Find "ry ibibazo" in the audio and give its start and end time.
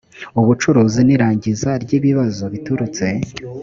1.83-2.43